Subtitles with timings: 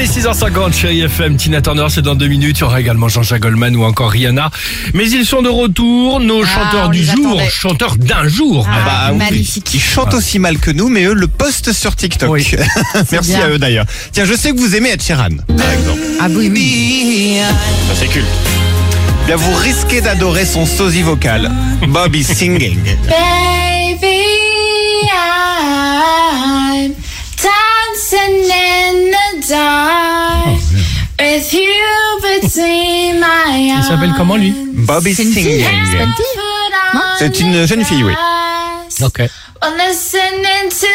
[0.00, 2.58] 6h50, chérie FM, Tina Turner, c'est dans deux minutes.
[2.58, 4.50] Il y aura également Jean-Jacques Goldman ou encore Rihanna.
[4.94, 7.50] Mais ils sont de retour, nos Ah, chanteurs du jour, attendait.
[7.50, 8.66] chanteurs d'un jour.
[8.68, 9.48] Ah, Bah, oui.
[9.74, 12.30] Ils chantent aussi mal que nous, mais eux le postent sur TikTok.
[12.30, 12.46] Oui.
[13.12, 13.44] Merci bien.
[13.44, 13.86] à eux d'ailleurs.
[14.12, 16.00] Tiens, je sais que vous aimez Ed Sheeran, par exemple.
[16.20, 17.36] Ah oui, oui.
[17.88, 18.26] Ça c'est culte.
[19.22, 21.50] Eh Bien, vous risquez d'adorer son sosie vocal,
[21.86, 22.78] Bob is singing.
[31.32, 35.78] With you between my Il s'appelle comment lui Bob is C'est une fille, singing.
[35.90, 38.14] c'est pas une fille Put on C'est une jeune fille, oui.
[39.02, 39.18] Ok.
[39.62, 40.86] We're listening to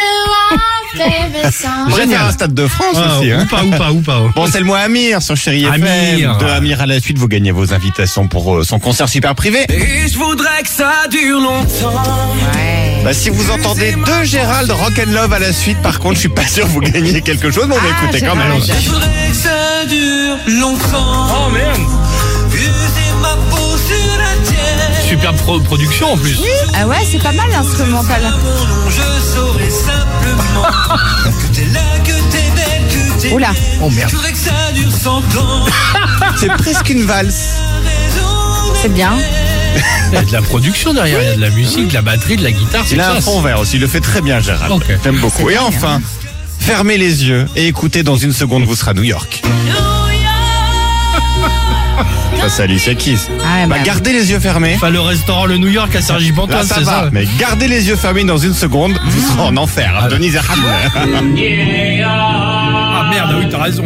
[0.94, 3.32] On faire un stade de France Ah, aussi.
[3.32, 3.46] ou Hein.
[3.50, 4.20] pas, ou pas, ou pas.
[4.34, 5.74] Bon, c'est le mois Amir sur Chéri FM.
[5.84, 6.38] Amir.
[6.38, 9.66] De Amir à la suite, vous gagnez vos invitations pour euh, son concert super privé.
[9.68, 12.02] Et je voudrais que ça dure longtemps.
[12.54, 13.02] Ouais.
[13.04, 16.46] Bah, si vous entendez deux Gérald Rock'n'Love à la suite, par contre, je suis pas
[16.46, 18.52] sûr que vous gagnez quelque chose, mais on va Ah, écouter quand même.
[18.60, 21.46] Je voudrais que ça dure longtemps.
[21.46, 21.80] Oh merde
[25.28, 26.38] Super pro- production en plus.
[26.74, 28.22] Ah ouais, c'est pas mal l'instrumental.
[28.88, 29.02] Je
[29.36, 30.62] saurais simplement
[31.24, 33.50] que t'es là, que t'es belle, que t'es Oula.
[33.82, 34.08] Oh merde.
[34.10, 35.66] Je voudrais que ça dure 100 ans.
[36.38, 37.56] C'est presque une valse.
[38.80, 39.12] C'est bien.
[40.10, 42.02] Il y a de la production derrière, il y a de la musique, de la
[42.02, 42.84] batterie, de la guitare.
[42.86, 44.82] c'est Il a un fond vert aussi, il le fait très bien, Gérald.
[45.04, 45.50] J'aime beaucoup.
[45.50, 46.00] Et enfin,
[46.58, 49.42] fermez les yeux et écoutez, dans une seconde, vous serez à New York.
[52.40, 53.18] Ça, c'est Alicia Keys.
[53.40, 54.74] Ah, Bah, bah, gardez les yeux fermés.
[54.76, 56.90] Enfin, le restaurant Le New York à Sergi Pontoise, ça c'est va.
[57.04, 59.92] ça Mais gardez les yeux fermés dans une seconde, vous serez en enfer.
[59.96, 60.54] hein, Ah, Denise Erkin.
[63.00, 63.84] Ah merde, oui, t'as raison.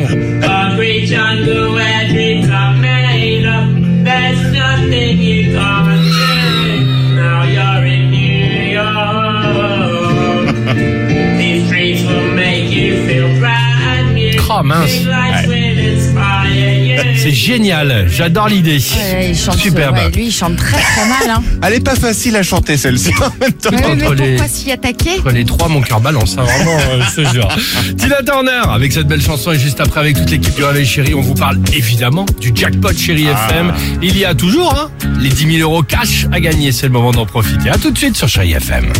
[14.62, 14.90] Oh mince.
[17.16, 18.78] C'est génial, j'adore l'idée.
[18.78, 19.96] ouais, il chante, Superbe.
[19.96, 21.36] ouais, lui, il chante très très mal.
[21.36, 21.42] Hein.
[21.66, 23.70] Elle est pas facile à chanter, celle-ci, en même temps.
[23.70, 26.78] Ouais, mais Entre les- pourquoi s'y attaquer Entre les trois, mon cœur balance, hein, vraiment,
[26.78, 27.48] euh, je te jure.
[27.96, 31.14] Tina Turner, avec cette belle chanson, et juste après, avec toute l'équipe du Réveil Chéri,
[31.14, 33.72] on vous parle évidemment du jackpot Chéri FM.
[34.00, 37.10] Il y a toujours hein, les 10 000 euros cash à gagner, c'est le moment
[37.12, 37.68] d'en profiter.
[37.70, 38.92] À tout de suite sur Chéri FM.